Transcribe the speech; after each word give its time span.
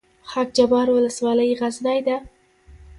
خاک 0.29 0.49
جبار 0.57 0.87
ولسوالۍ 0.91 1.51
غرنۍ 1.59 1.99
ده؟ 2.07 2.17